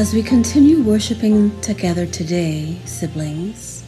As 0.00 0.14
we 0.14 0.22
continue 0.22 0.80
worshiping 0.80 1.60
together 1.60 2.06
today, 2.06 2.78
siblings, 2.86 3.84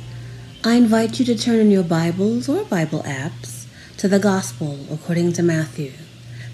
I 0.63 0.75
invite 0.75 1.19
you 1.19 1.25
to 1.25 1.35
turn 1.35 1.59
in 1.59 1.71
your 1.71 1.83
Bibles 1.83 2.51
or 2.51 2.65
Bible 2.65 3.03
apps 3.05 3.65
to 3.97 4.09
the 4.09 4.19
Gospel 4.19 4.79
according 4.93 5.33
to 5.33 5.43
Matthew, 5.43 5.93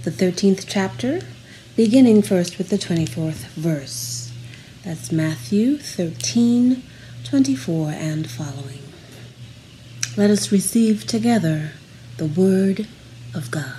the 0.04 0.12
13th 0.12 0.64
chapter, 0.68 1.22
beginning 1.74 2.22
first 2.22 2.56
with 2.56 2.68
the 2.68 2.76
24th 2.76 3.48
verse. 3.56 4.32
That's 4.84 5.10
Matthew 5.10 5.78
13, 5.78 6.84
24 7.24 7.90
and 7.90 8.30
following. 8.30 8.84
Let 10.16 10.30
us 10.30 10.52
receive 10.52 11.04
together 11.04 11.72
the 12.16 12.26
Word 12.26 12.86
of 13.34 13.50
God. 13.50 13.74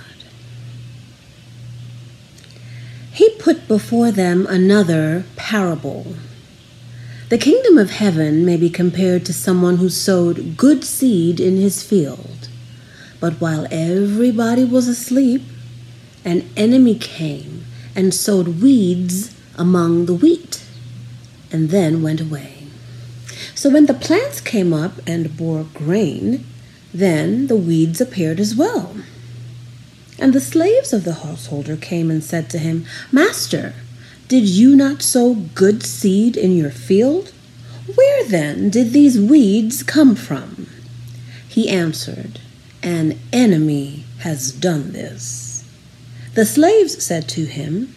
He 3.12 3.29
put 3.40 3.66
before 3.66 4.12
them 4.12 4.46
another 4.46 5.24
parable. 5.34 6.14
The 7.30 7.38
kingdom 7.38 7.78
of 7.78 7.90
heaven 7.90 8.44
may 8.44 8.56
be 8.56 8.70
compared 8.70 9.24
to 9.26 9.32
someone 9.32 9.78
who 9.78 9.88
sowed 9.88 10.56
good 10.56 10.84
seed 10.84 11.40
in 11.40 11.56
his 11.56 11.82
field. 11.82 12.48
But 13.18 13.40
while 13.40 13.66
everybody 13.70 14.64
was 14.64 14.88
asleep, 14.88 15.42
an 16.24 16.48
enemy 16.56 16.98
came 16.98 17.64
and 17.96 18.12
sowed 18.12 18.60
weeds 18.60 19.34
among 19.56 20.06
the 20.06 20.14
wheat, 20.14 20.64
and 21.52 21.70
then 21.70 22.02
went 22.02 22.20
away. 22.20 22.64
So 23.54 23.70
when 23.70 23.86
the 23.86 23.94
plants 23.94 24.40
came 24.40 24.72
up 24.72 24.92
and 25.06 25.36
bore 25.36 25.64
grain, 25.64 26.46
then 26.92 27.46
the 27.46 27.56
weeds 27.56 28.00
appeared 28.00 28.40
as 28.40 28.54
well. 28.54 28.96
And 30.20 30.34
the 30.34 30.40
slaves 30.40 30.92
of 30.92 31.04
the 31.04 31.14
householder 31.14 31.78
came 31.78 32.10
and 32.10 32.22
said 32.22 32.50
to 32.50 32.58
him, 32.58 32.84
Master, 33.10 33.72
did 34.28 34.46
you 34.46 34.76
not 34.76 35.00
sow 35.00 35.34
good 35.34 35.82
seed 35.82 36.36
in 36.36 36.54
your 36.54 36.70
field? 36.70 37.32
Where 37.94 38.24
then 38.24 38.68
did 38.68 38.92
these 38.92 39.18
weeds 39.18 39.82
come 39.82 40.14
from? 40.14 40.68
He 41.48 41.70
answered, 41.70 42.38
An 42.82 43.18
enemy 43.32 44.04
has 44.18 44.52
done 44.52 44.92
this. 44.92 45.64
The 46.34 46.44
slaves 46.44 47.02
said 47.02 47.26
to 47.30 47.46
him, 47.46 47.94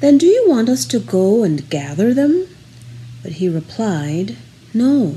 Then 0.00 0.18
do 0.18 0.26
you 0.26 0.44
want 0.48 0.68
us 0.68 0.84
to 0.86 0.98
go 0.98 1.44
and 1.44 1.70
gather 1.70 2.12
them? 2.12 2.48
But 3.22 3.32
he 3.32 3.48
replied, 3.48 4.36
No, 4.74 5.14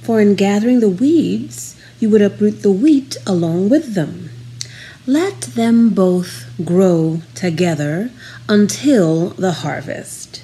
for 0.00 0.20
in 0.20 0.36
gathering 0.36 0.78
the 0.78 0.88
weeds, 0.88 1.76
you 1.98 2.08
would 2.10 2.22
uproot 2.22 2.62
the 2.62 2.70
wheat 2.70 3.16
along 3.26 3.68
with 3.68 3.94
them. 3.94 4.30
Let 5.08 5.42
them 5.42 5.90
both 5.90 6.46
grow 6.64 7.22
together 7.36 8.10
until 8.48 9.28
the 9.30 9.52
harvest. 9.52 10.42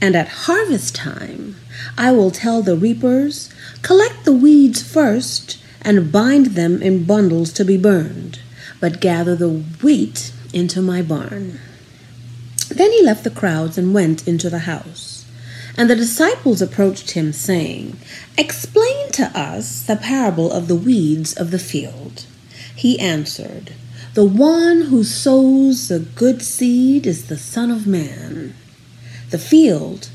And 0.00 0.14
at 0.14 0.46
harvest 0.46 0.94
time, 0.94 1.56
I 1.98 2.12
will 2.12 2.30
tell 2.30 2.62
the 2.62 2.76
reapers, 2.76 3.50
Collect 3.82 4.24
the 4.24 4.32
weeds 4.32 4.84
first 4.84 5.60
and 5.82 6.12
bind 6.12 6.54
them 6.54 6.80
in 6.80 7.02
bundles 7.02 7.52
to 7.54 7.64
be 7.64 7.76
burned, 7.76 8.38
but 8.80 9.00
gather 9.00 9.34
the 9.34 9.48
wheat 9.82 10.32
into 10.52 10.80
my 10.80 11.02
barn. 11.02 11.58
Then 12.68 12.92
he 12.92 13.02
left 13.02 13.24
the 13.24 13.30
crowds 13.30 13.76
and 13.76 13.92
went 13.92 14.28
into 14.28 14.48
the 14.48 14.60
house. 14.60 15.26
And 15.76 15.90
the 15.90 15.96
disciples 15.96 16.62
approached 16.62 17.10
him, 17.12 17.32
saying, 17.32 17.96
Explain 18.38 19.10
to 19.12 19.24
us 19.36 19.82
the 19.82 19.96
parable 19.96 20.52
of 20.52 20.68
the 20.68 20.76
weeds 20.76 21.34
of 21.34 21.50
the 21.50 21.58
field. 21.58 22.26
He 22.76 22.96
answered, 23.00 23.72
the 24.14 24.24
one 24.24 24.82
who 24.82 25.02
sows 25.02 25.88
the 25.88 25.98
good 25.98 26.40
seed 26.40 27.04
is 27.04 27.26
the 27.26 27.36
Son 27.36 27.68
of 27.68 27.84
Man. 27.84 28.54
The 29.30 29.38
field 29.38 30.08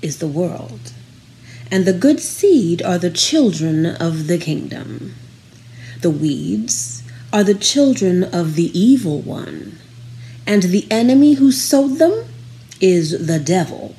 is 0.00 0.20
the 0.20 0.28
world, 0.28 0.92
and 1.68 1.84
the 1.84 1.92
good 1.92 2.20
seed 2.20 2.80
are 2.80 2.98
the 2.98 3.10
children 3.10 3.86
of 3.86 4.28
the 4.28 4.38
kingdom. 4.38 5.16
The 6.00 6.10
weeds 6.10 7.02
are 7.32 7.42
the 7.42 7.56
children 7.56 8.22
of 8.22 8.54
the 8.54 8.70
evil 8.78 9.20
one, 9.20 9.78
and 10.46 10.62
the 10.62 10.86
enemy 10.88 11.34
who 11.34 11.50
sowed 11.50 11.98
them 11.98 12.26
is 12.80 13.26
the 13.26 13.40
devil. 13.40 13.96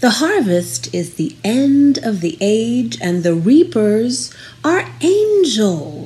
The 0.00 0.18
harvest 0.18 0.92
is 0.92 1.14
the 1.14 1.36
end 1.44 1.98
of 1.98 2.20
the 2.20 2.36
age, 2.40 2.98
and 3.00 3.22
the 3.22 3.36
reapers 3.36 4.34
are 4.64 4.90
angels. 5.00 6.03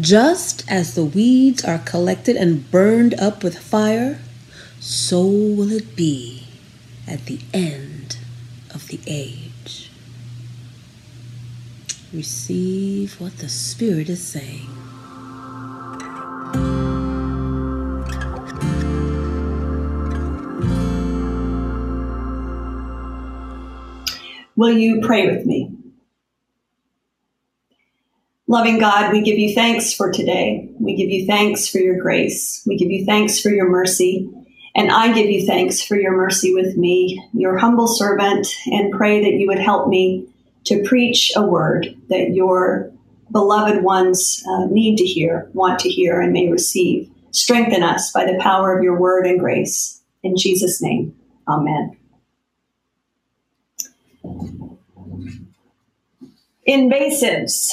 Just 0.00 0.62
as 0.68 0.94
the 0.94 1.04
weeds 1.04 1.64
are 1.64 1.78
collected 1.78 2.36
and 2.36 2.70
burned 2.70 3.14
up 3.14 3.42
with 3.42 3.58
fire, 3.58 4.18
so 4.78 5.22
will 5.22 5.72
it 5.72 5.96
be 5.96 6.46
at 7.08 7.24
the 7.24 7.40
end 7.54 8.18
of 8.74 8.88
the 8.88 9.00
age. 9.06 9.90
Receive 12.12 13.18
what 13.20 13.38
the 13.38 13.48
Spirit 13.48 14.10
is 14.10 14.22
saying. 14.26 14.68
Will 24.56 24.76
you 24.76 25.00
pray 25.00 25.26
with 25.26 25.46
me? 25.46 25.75
Loving 28.48 28.78
God, 28.78 29.12
we 29.12 29.22
give 29.22 29.38
you 29.38 29.54
thanks 29.54 29.92
for 29.92 30.12
today. 30.12 30.70
We 30.78 30.94
give 30.94 31.10
you 31.10 31.26
thanks 31.26 31.68
for 31.68 31.78
your 31.78 32.00
grace. 32.00 32.62
We 32.64 32.76
give 32.76 32.90
you 32.90 33.04
thanks 33.04 33.40
for 33.40 33.50
your 33.50 33.68
mercy. 33.68 34.30
And 34.76 34.92
I 34.92 35.12
give 35.12 35.28
you 35.28 35.44
thanks 35.44 35.82
for 35.82 35.96
your 35.96 36.14
mercy 36.16 36.54
with 36.54 36.76
me, 36.76 37.20
your 37.32 37.56
humble 37.56 37.88
servant, 37.88 38.46
and 38.66 38.92
pray 38.92 39.20
that 39.22 39.34
you 39.38 39.48
would 39.48 39.58
help 39.58 39.88
me 39.88 40.28
to 40.64 40.82
preach 40.84 41.32
a 41.34 41.42
word 41.42 41.96
that 42.08 42.34
your 42.34 42.92
beloved 43.32 43.82
ones 43.82 44.44
uh, 44.48 44.66
need 44.66 44.96
to 44.98 45.04
hear, 45.04 45.50
want 45.52 45.80
to 45.80 45.88
hear, 45.88 46.20
and 46.20 46.32
may 46.32 46.48
receive. 46.48 47.10
Strengthen 47.32 47.82
us 47.82 48.12
by 48.12 48.24
the 48.24 48.38
power 48.38 48.76
of 48.76 48.84
your 48.84 48.98
word 48.98 49.26
and 49.26 49.40
grace. 49.40 50.00
In 50.22 50.36
Jesus' 50.36 50.80
name, 50.80 51.16
amen. 51.48 51.96
Invasives. 56.68 57.70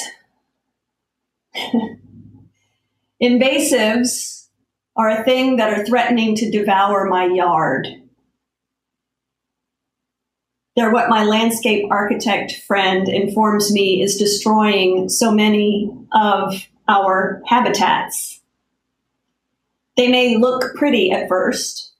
Invasives 3.22 4.48
are 4.96 5.08
a 5.08 5.24
thing 5.24 5.56
that 5.56 5.72
are 5.72 5.84
threatening 5.84 6.36
to 6.36 6.50
devour 6.50 7.06
my 7.06 7.26
yard. 7.26 7.88
They're 10.76 10.92
what 10.92 11.08
my 11.08 11.24
landscape 11.24 11.86
architect 11.90 12.62
friend 12.66 13.08
informs 13.08 13.72
me 13.72 14.02
is 14.02 14.16
destroying 14.16 15.08
so 15.08 15.30
many 15.30 15.90
of 16.12 16.66
our 16.88 17.42
habitats. 17.46 18.40
They 19.96 20.08
may 20.08 20.36
look 20.36 20.74
pretty 20.74 21.12
at 21.12 21.28
first, 21.28 21.92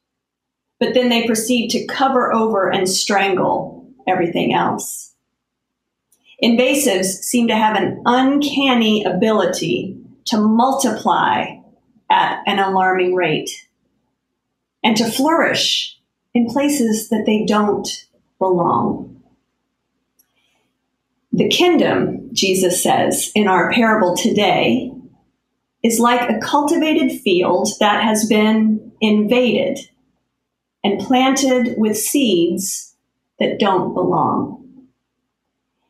but 0.80 0.94
then 0.94 1.08
they 1.08 1.26
proceed 1.26 1.70
to 1.70 1.86
cover 1.86 2.32
over 2.32 2.68
and 2.68 2.88
strangle 2.88 3.88
everything 4.08 4.52
else. 4.52 5.13
Invasives 6.42 7.04
seem 7.04 7.48
to 7.48 7.56
have 7.56 7.76
an 7.76 8.02
uncanny 8.04 9.04
ability 9.04 9.96
to 10.26 10.38
multiply 10.38 11.46
at 12.10 12.42
an 12.46 12.58
alarming 12.58 13.14
rate 13.14 13.50
and 14.82 14.96
to 14.96 15.10
flourish 15.10 15.98
in 16.34 16.46
places 16.46 17.08
that 17.08 17.24
they 17.26 17.44
don't 17.44 17.88
belong. 18.38 19.22
The 21.32 21.48
kingdom, 21.48 22.30
Jesus 22.32 22.82
says 22.82 23.32
in 23.34 23.48
our 23.48 23.72
parable 23.72 24.16
today, 24.16 24.92
is 25.82 25.98
like 25.98 26.28
a 26.28 26.38
cultivated 26.38 27.20
field 27.20 27.68
that 27.80 28.02
has 28.02 28.26
been 28.26 28.92
invaded 29.00 29.78
and 30.82 31.00
planted 31.00 31.74
with 31.76 31.96
seeds 31.96 32.94
that 33.38 33.58
don't 33.58 33.94
belong. 33.94 34.63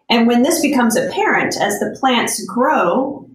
And 0.09 0.27
when 0.27 0.43
this 0.43 0.61
becomes 0.61 0.97
apparent 0.97 1.57
as 1.61 1.79
the 1.79 1.97
plants 1.99 2.45
grow, 2.45 3.29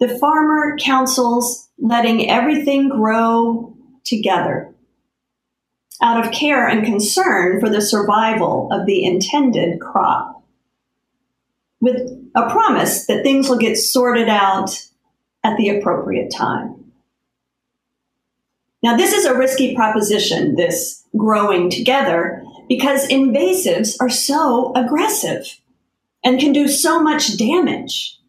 the 0.00 0.18
farmer 0.18 0.76
counsels 0.78 1.68
letting 1.78 2.30
everything 2.30 2.88
grow 2.88 3.76
together 4.04 4.74
out 6.00 6.24
of 6.24 6.32
care 6.32 6.66
and 6.66 6.84
concern 6.84 7.60
for 7.60 7.68
the 7.68 7.82
survival 7.82 8.68
of 8.72 8.86
the 8.86 9.04
intended 9.04 9.80
crop, 9.80 10.44
with 11.80 12.00
a 12.34 12.48
promise 12.50 13.06
that 13.06 13.22
things 13.22 13.48
will 13.48 13.58
get 13.58 13.76
sorted 13.76 14.28
out 14.28 14.70
at 15.42 15.56
the 15.56 15.68
appropriate 15.68 16.32
time. 16.32 16.92
Now, 18.82 18.96
this 18.96 19.12
is 19.12 19.24
a 19.24 19.36
risky 19.36 19.74
proposition, 19.74 20.54
this 20.54 21.02
growing 21.16 21.68
together, 21.68 22.44
because 22.68 23.08
invasives 23.08 23.96
are 24.00 24.10
so 24.10 24.72
aggressive 24.76 25.58
and 26.28 26.38
can 26.38 26.52
do 26.52 26.68
so 26.68 27.02
much 27.02 27.38
damage. 27.38 28.20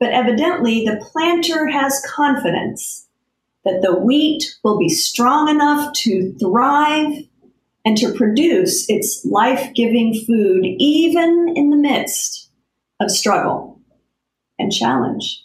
But 0.00 0.10
evidently, 0.10 0.84
the 0.84 1.00
planter 1.12 1.68
has 1.68 2.04
confidence 2.04 3.06
that 3.64 3.80
the 3.80 3.94
wheat 3.94 4.42
will 4.64 4.76
be 4.76 4.88
strong 4.88 5.48
enough 5.48 5.92
to 5.92 6.32
thrive 6.40 7.12
and 7.84 7.96
to 7.96 8.12
produce 8.12 8.90
its 8.90 9.24
life 9.24 9.72
giving 9.72 10.14
food 10.26 10.64
even 10.64 11.52
in 11.54 11.70
the 11.70 11.76
midst 11.76 12.50
of 12.98 13.08
struggle 13.08 13.80
and 14.58 14.72
challenge. 14.72 15.44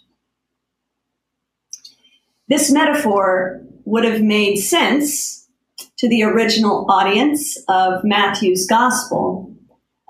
This 2.48 2.72
metaphor 2.72 3.62
would 3.86 4.04
have 4.04 4.24
made 4.24 4.56
sense 4.56 5.48
to 5.98 6.10
the 6.10 6.24
original 6.24 6.90
audience 6.90 7.56
of 7.68 8.04
Matthew's 8.04 8.66
gospel, 8.66 9.45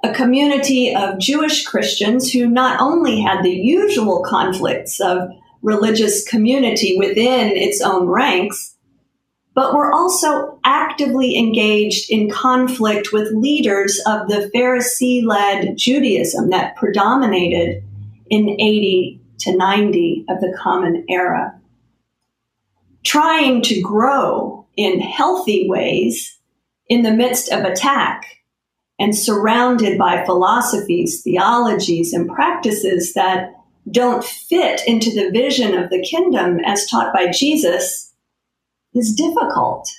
a 0.06 0.14
community 0.14 0.96
of 0.96 1.18
Jewish 1.18 1.66
Christians 1.66 2.32
who 2.32 2.48
not 2.48 2.80
only 2.80 3.20
had 3.20 3.44
the 3.44 3.50
usual 3.50 4.24
conflicts 4.24 5.00
of 5.00 5.30
religious 5.64 6.24
community 6.28 6.96
within 6.98 7.50
its 7.50 7.82
own 7.82 8.06
ranks, 8.08 8.76
but 9.56 9.74
were 9.74 9.92
also 9.92 10.60
actively 10.64 11.36
engaged 11.38 12.12
in 12.12 12.30
conflict 12.30 13.12
with 13.12 13.32
leaders 13.32 14.00
of 14.06 14.28
the 14.28 14.52
Pharisee 14.54 15.26
led 15.26 15.76
Judaism 15.76 16.52
that 16.52 16.76
predominated 16.76 17.84
in 18.30 18.50
80 18.50 19.20
to 19.40 19.58
90 19.58 20.26
of 20.30 20.40
the 20.40 20.56
Common 20.56 21.04
Era. 21.10 21.60
Trying 23.04 23.64
to 23.64 23.82
grow 23.82 24.68
in 24.78 25.00
healthy 25.00 25.68
ways 25.68 26.38
in 26.90 27.02
the 27.02 27.12
midst 27.14 27.52
of 27.52 27.64
attack 27.64 28.26
and 29.00 29.16
surrounded 29.16 29.98
by 29.98 30.24
philosophies, 30.26 31.22
theologies, 31.22 32.14
and 32.14 32.30
practices 32.30 33.14
that 33.14 33.52
don't 33.92 34.24
fit 34.24 34.82
into 34.88 35.12
the 35.12 35.30
vision 35.32 35.78
of 35.78 35.90
the 35.90 36.02
kingdom 36.02 36.60
as 36.66 36.88
taught 36.88 37.14
by 37.14 37.30
Jesus 37.30 38.14
is 38.94 39.14
difficult. 39.14 39.90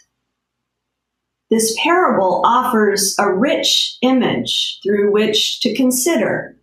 This 1.51 1.77
parable 1.81 2.43
offers 2.45 3.15
a 3.19 3.33
rich 3.33 3.97
image 4.03 4.81
through 4.83 5.13
which 5.13 5.61
to 5.61 5.77
consider 5.77 6.57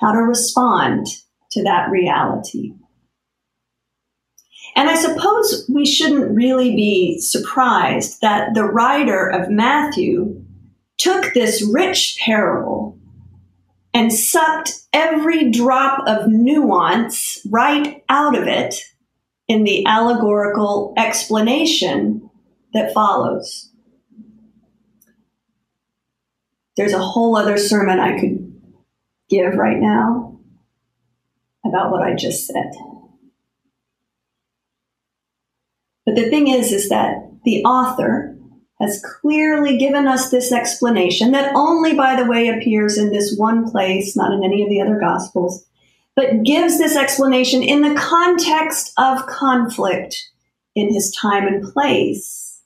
how 0.00 0.12
to 0.12 0.18
respond 0.18 1.06
to 1.50 1.62
that 1.64 1.90
reality. 1.90 2.72
And 4.76 4.88
I 4.88 4.94
suppose 4.94 5.68
we 5.72 5.86
shouldn't 5.86 6.34
really 6.34 6.74
be 6.74 7.20
surprised 7.20 8.20
that 8.22 8.54
the 8.54 8.64
writer 8.64 9.28
of 9.28 9.50
Matthew 9.50 10.43
took 10.98 11.34
this 11.34 11.68
rich 11.72 12.16
parable 12.20 12.98
and 13.92 14.12
sucked 14.12 14.72
every 14.92 15.50
drop 15.50 16.06
of 16.06 16.28
nuance 16.28 17.40
right 17.50 18.02
out 18.08 18.36
of 18.36 18.46
it 18.46 18.74
in 19.46 19.64
the 19.64 19.84
allegorical 19.86 20.94
explanation 20.96 22.28
that 22.72 22.92
follows. 22.92 23.70
There's 26.76 26.92
a 26.92 26.98
whole 26.98 27.36
other 27.36 27.56
sermon 27.56 28.00
I 28.00 28.18
could 28.18 28.60
give 29.28 29.54
right 29.54 29.78
now 29.78 30.40
about 31.64 31.90
what 31.90 32.02
I 32.02 32.14
just 32.14 32.46
said. 32.46 32.72
But 36.04 36.16
the 36.16 36.28
thing 36.28 36.48
is, 36.48 36.72
is 36.72 36.88
that 36.88 37.16
the 37.44 37.64
author 37.64 38.33
has 38.80 39.02
clearly 39.20 39.78
given 39.78 40.06
us 40.06 40.30
this 40.30 40.52
explanation 40.52 41.32
that 41.32 41.54
only, 41.54 41.94
by 41.94 42.16
the 42.16 42.28
way, 42.28 42.48
appears 42.48 42.98
in 42.98 43.10
this 43.10 43.36
one 43.36 43.70
place, 43.70 44.16
not 44.16 44.32
in 44.32 44.42
any 44.42 44.62
of 44.62 44.68
the 44.68 44.80
other 44.80 44.98
gospels 44.98 45.64
but 46.16 46.44
gives 46.44 46.78
this 46.78 46.96
explanation 46.96 47.62
in 47.62 47.82
the 47.82 47.94
context 47.98 48.92
of 48.96 49.26
conflict 49.26 50.30
in 50.74 50.92
his 50.92 51.14
time 51.14 51.46
and 51.46 51.72
place. 51.72 52.62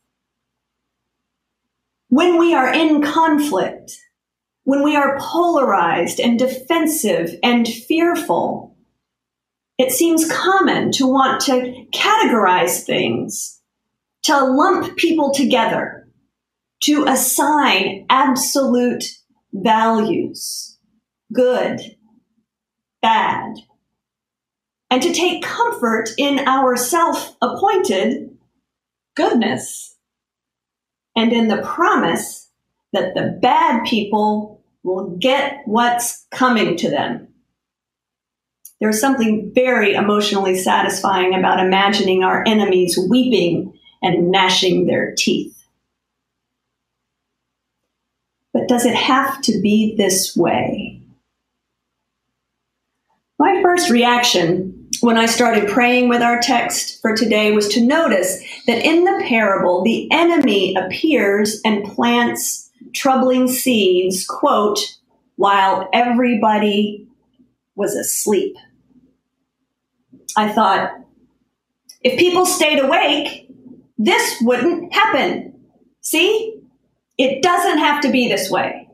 When 2.08 2.38
we 2.38 2.54
are 2.54 2.72
in 2.72 3.02
conflict, 3.02 3.98
when 4.64 4.82
we 4.82 4.96
are 4.96 5.18
polarized 5.20 6.20
and 6.20 6.38
defensive 6.38 7.34
and 7.42 7.66
fearful, 7.66 8.76
it 9.78 9.92
seems 9.92 10.30
common 10.30 10.90
to 10.92 11.06
want 11.06 11.40
to 11.42 11.86
categorize 11.92 12.84
things, 12.84 13.57
to 14.28 14.44
lump 14.44 14.94
people 14.98 15.32
together, 15.32 16.06
to 16.82 17.06
assign 17.06 18.04
absolute 18.10 19.04
values, 19.54 20.76
good 21.32 21.80
bad, 23.00 23.54
and 24.90 25.00
to 25.00 25.14
take 25.14 25.42
comfort 25.42 26.10
in 26.18 26.40
our 26.40 26.76
self 26.76 27.36
appointed 27.40 28.36
goodness 29.16 29.96
and 31.16 31.32
in 31.32 31.48
the 31.48 31.62
promise 31.62 32.50
that 32.92 33.14
the 33.14 33.38
bad 33.40 33.86
people 33.86 34.62
will 34.82 35.16
get 35.18 35.62
what's 35.64 36.26
coming 36.30 36.76
to 36.76 36.90
them. 36.90 37.28
There's 38.78 39.00
something 39.00 39.52
very 39.54 39.94
emotionally 39.94 40.58
satisfying 40.58 41.34
about 41.34 41.64
imagining 41.64 42.24
our 42.24 42.44
enemies 42.46 42.98
weeping 43.10 43.77
and 44.02 44.30
gnashing 44.30 44.86
their 44.86 45.14
teeth. 45.16 45.54
But 48.52 48.68
does 48.68 48.86
it 48.86 48.94
have 48.94 49.40
to 49.42 49.60
be 49.60 49.94
this 49.96 50.36
way? 50.36 51.00
My 53.38 53.60
first 53.62 53.90
reaction 53.90 54.78
when 55.00 55.16
I 55.16 55.26
started 55.26 55.68
praying 55.68 56.08
with 56.08 56.22
our 56.22 56.40
text 56.40 57.00
for 57.00 57.14
today 57.14 57.52
was 57.52 57.68
to 57.68 57.84
notice 57.84 58.42
that 58.66 58.84
in 58.84 59.04
the 59.04 59.24
parable, 59.28 59.82
the 59.84 60.10
enemy 60.10 60.74
appears 60.74 61.60
and 61.64 61.84
plants 61.84 62.70
troubling 62.94 63.48
seeds, 63.48 64.26
quote, 64.26 64.78
while 65.36 65.88
everybody 65.92 67.06
was 67.76 67.94
asleep. 67.94 68.56
I 70.36 70.48
thought, 70.48 70.92
if 72.02 72.18
people 72.18 72.44
stayed 72.44 72.80
awake, 72.80 73.47
this 73.98 74.38
wouldn't 74.40 74.94
happen. 74.94 75.54
See? 76.00 76.54
It 77.18 77.42
doesn't 77.42 77.78
have 77.78 78.00
to 78.02 78.12
be 78.12 78.28
this 78.28 78.48
way. 78.48 78.88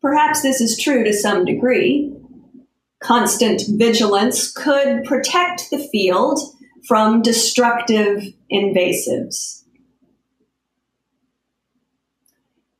Perhaps 0.00 0.42
this 0.42 0.60
is 0.60 0.80
true 0.80 1.02
to 1.02 1.12
some 1.12 1.44
degree. 1.44 2.14
Constant 3.02 3.62
vigilance 3.70 4.52
could 4.52 5.02
protect 5.04 5.70
the 5.70 5.88
field 5.90 6.38
from 6.86 7.22
destructive 7.22 8.22
invasives. 8.52 9.64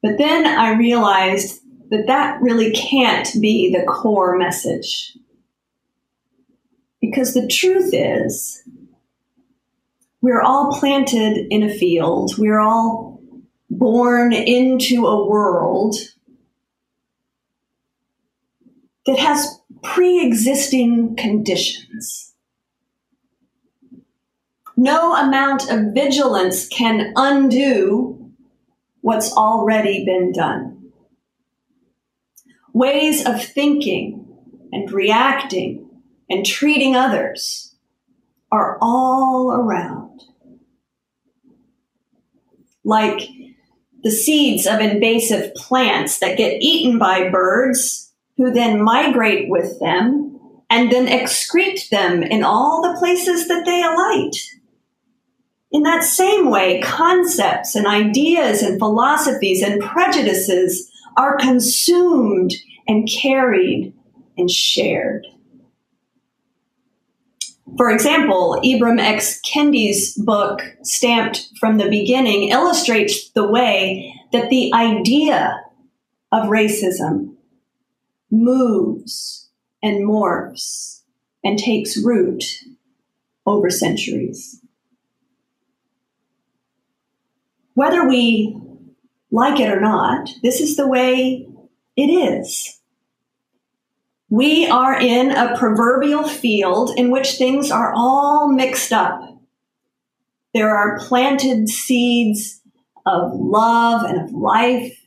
But 0.02 0.18
then 0.18 0.46
I 0.46 0.74
realized 0.74 1.60
that 1.90 2.06
that 2.06 2.40
really 2.40 2.70
can't 2.72 3.28
be 3.40 3.72
the 3.72 3.84
core 3.86 4.36
message. 4.36 5.16
Because 7.00 7.34
the 7.34 7.48
truth 7.48 7.90
is, 7.92 8.62
we're 10.24 10.40
all 10.40 10.72
planted 10.72 11.46
in 11.50 11.62
a 11.62 11.68
field, 11.68 12.38
we're 12.38 12.58
all 12.58 13.20
born 13.68 14.32
into 14.32 15.06
a 15.06 15.28
world 15.28 15.96
that 19.04 19.18
has 19.18 19.60
pre 19.82 20.24
existing 20.24 21.14
conditions. 21.16 22.32
No 24.78 25.14
amount 25.14 25.70
of 25.70 25.92
vigilance 25.92 26.68
can 26.68 27.12
undo 27.16 28.32
what's 29.02 29.30
already 29.36 30.06
been 30.06 30.32
done. 30.32 30.90
Ways 32.72 33.26
of 33.26 33.44
thinking 33.44 34.26
and 34.72 34.90
reacting 34.90 35.86
and 36.30 36.46
treating 36.46 36.96
others 36.96 37.73
are 38.54 38.78
all 38.80 39.52
around. 39.52 40.22
Like 42.84 43.28
the 44.04 44.10
seeds 44.10 44.66
of 44.66 44.80
invasive 44.80 45.52
plants 45.54 46.20
that 46.20 46.38
get 46.38 46.62
eaten 46.62 46.98
by 46.98 47.30
birds 47.30 48.12
who 48.36 48.52
then 48.52 48.82
migrate 48.82 49.48
with 49.48 49.80
them 49.80 50.38
and 50.70 50.92
then 50.92 51.06
excrete 51.06 51.88
them 51.88 52.22
in 52.22 52.44
all 52.44 52.82
the 52.82 52.98
places 52.98 53.48
that 53.48 53.64
they 53.64 53.82
alight. 53.82 54.36
In 55.72 55.82
that 55.82 56.04
same 56.04 56.50
way, 56.50 56.80
concepts 56.80 57.74
and 57.74 57.86
ideas 57.86 58.62
and 58.62 58.78
philosophies 58.78 59.62
and 59.62 59.82
prejudices 59.82 60.88
are 61.16 61.36
consumed 61.36 62.54
and 62.86 63.08
carried 63.08 63.92
and 64.36 64.48
shared. 64.50 65.26
For 67.76 67.90
example, 67.90 68.60
Ibram 68.64 69.00
X. 69.00 69.40
Kendi's 69.40 70.14
book, 70.14 70.62
Stamped 70.82 71.48
from 71.58 71.78
the 71.78 71.88
Beginning, 71.88 72.50
illustrates 72.50 73.30
the 73.30 73.48
way 73.48 74.14
that 74.32 74.48
the 74.48 74.72
idea 74.72 75.60
of 76.30 76.48
racism 76.48 77.34
moves 78.30 79.48
and 79.82 80.06
morphs 80.08 81.02
and 81.42 81.58
takes 81.58 81.96
root 81.96 82.44
over 83.46 83.70
centuries. 83.70 84.60
Whether 87.74 88.08
we 88.08 88.56
like 89.30 89.58
it 89.58 89.70
or 89.70 89.80
not, 89.80 90.30
this 90.42 90.60
is 90.60 90.76
the 90.76 90.86
way 90.86 91.46
it 91.96 92.06
is. 92.06 92.80
We 94.30 94.66
are 94.66 94.98
in 94.98 95.30
a 95.30 95.56
proverbial 95.56 96.26
field 96.26 96.92
in 96.96 97.10
which 97.10 97.32
things 97.32 97.70
are 97.70 97.92
all 97.94 98.48
mixed 98.48 98.92
up. 98.92 99.20
There 100.54 100.74
are 100.74 100.98
planted 100.98 101.68
seeds 101.68 102.60
of 103.06 103.32
love 103.34 104.02
and 104.04 104.20
of 104.22 104.32
life, 104.32 104.98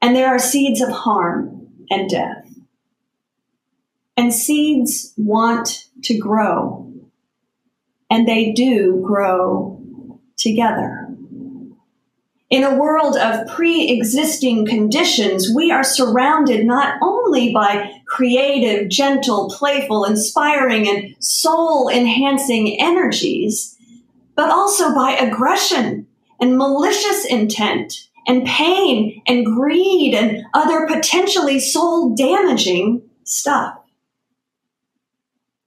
and 0.00 0.16
there 0.16 0.28
are 0.28 0.38
seeds 0.38 0.80
of 0.80 0.90
harm 0.90 1.68
and 1.90 2.08
death. 2.08 2.48
And 4.16 4.32
seeds 4.32 5.12
want 5.16 5.86
to 6.04 6.16
grow, 6.16 6.92
and 8.08 8.26
they 8.26 8.52
do 8.52 9.02
grow 9.04 9.82
together. 10.36 11.04
In 12.50 12.62
a 12.62 12.76
world 12.76 13.16
of 13.16 13.48
pre 13.48 13.88
existing 13.88 14.66
conditions, 14.66 15.50
we 15.54 15.72
are 15.72 15.82
surrounded 15.82 16.64
not 16.64 16.98
only 17.02 17.52
by 17.52 17.90
creative, 18.14 18.88
gentle, 18.88 19.50
playful, 19.50 20.04
inspiring, 20.04 20.88
and 20.88 21.16
soul 21.18 21.88
enhancing 21.88 22.80
energies, 22.80 23.76
but 24.36 24.50
also 24.50 24.94
by 24.94 25.16
aggression 25.16 26.06
and 26.40 26.56
malicious 26.56 27.24
intent 27.24 28.08
and 28.28 28.46
pain 28.46 29.20
and 29.26 29.44
greed 29.44 30.14
and 30.14 30.44
other 30.54 30.86
potentially 30.86 31.58
soul 31.58 32.14
damaging 32.14 33.02
stuff 33.24 33.76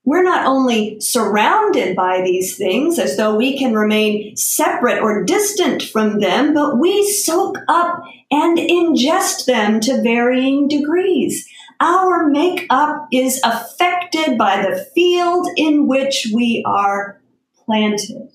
we're 0.07 0.23
not 0.23 0.45
only 0.45 0.97
surrounded 1.01 1.93
by 1.93 2.21
these 2.21 2.55
things 2.55 2.97
as 2.97 3.17
though 3.17 3.35
we 3.35 3.57
can 3.57 3.73
remain 3.73 4.33
separate 4.37 5.01
or 5.01 5.25
distant 5.25 5.83
from 5.83 6.21
them, 6.21 6.53
but 6.53 6.79
we 6.79 7.11
soak 7.11 7.57
up 7.67 8.01
and 8.31 8.57
ingest 8.57 9.47
them 9.47 9.81
to 9.81 10.01
varying 10.01 10.69
degrees. 10.69 11.45
Our 11.79 12.27
makeup 12.27 13.07
is 13.11 13.39
affected 13.43 14.37
by 14.37 14.61
the 14.61 14.85
field 14.95 15.47
in 15.55 15.87
which 15.87 16.27
we 16.33 16.63
are 16.65 17.21
planted. 17.65 18.29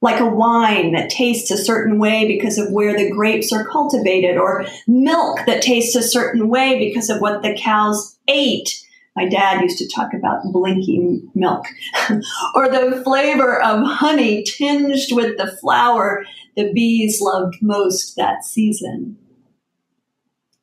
Like 0.00 0.20
a 0.20 0.26
wine 0.26 0.92
that 0.92 1.10
tastes 1.10 1.50
a 1.50 1.56
certain 1.56 1.98
way 1.98 2.26
because 2.26 2.58
of 2.58 2.70
where 2.70 2.94
the 2.94 3.10
grapes 3.10 3.52
are 3.52 3.66
cultivated, 3.66 4.36
or 4.36 4.66
milk 4.86 5.40
that 5.46 5.62
tastes 5.62 5.94
a 5.96 6.02
certain 6.02 6.48
way 6.48 6.78
because 6.78 7.08
of 7.08 7.20
what 7.20 7.42
the 7.42 7.54
cows 7.54 8.18
ate 8.28 8.84
my 9.16 9.28
dad 9.28 9.60
used 9.60 9.78
to 9.78 9.88
talk 9.88 10.12
about 10.12 10.42
blinking 10.52 11.30
milk, 11.34 11.66
or 12.54 12.68
the 12.68 13.00
flavor 13.04 13.62
of 13.62 13.86
honey 13.86 14.42
tinged 14.42 15.06
with 15.12 15.36
the 15.36 15.56
flower 15.60 16.24
the 16.56 16.72
bees 16.72 17.20
loved 17.20 17.56
most 17.60 18.16
that 18.16 18.44
season. 18.44 19.16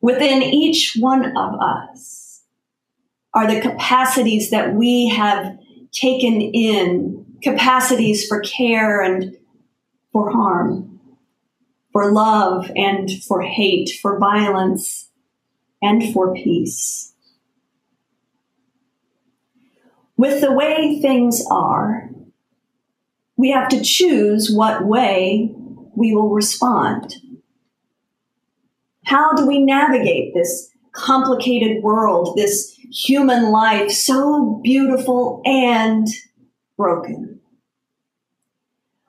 Within 0.02 0.42
each 0.42 0.98
one 1.00 1.38
of 1.38 1.54
us 1.60 2.42
are 3.34 3.48
the 3.48 3.62
capacities 3.62 4.50
that 4.50 4.74
we 4.74 5.08
have 5.10 5.58
taken 5.92 6.42
in, 6.42 7.26
capacities 7.42 8.28
for 8.28 8.42
care 8.42 9.02
and 9.02 9.38
for 10.12 10.32
harm, 10.32 11.00
for 11.92 12.12
love 12.12 12.70
and 12.76 13.10
for 13.24 13.42
hate, 13.42 13.92
for 14.02 14.20
violence 14.20 15.10
and 15.82 16.14
for 16.14 16.34
peace. 16.34 17.12
with 20.22 20.40
the 20.40 20.52
way 20.52 21.00
things 21.02 21.44
are, 21.50 22.08
we 23.38 23.50
have 23.50 23.68
to 23.68 23.82
choose 23.82 24.52
what 24.52 24.86
way 24.86 25.50
we 25.96 26.14
will 26.14 26.30
respond. 26.30 27.16
How 29.06 29.34
do 29.34 29.48
we 29.48 29.60
navigate 29.60 30.34
this 30.34 30.70
complicated 30.94 31.84
world, 31.84 32.36
this 32.36 32.78
human 32.92 33.52
life, 33.52 33.92
so 33.92 34.60
beautiful 34.64 35.42
and 35.46 36.08
broken? 36.78 37.40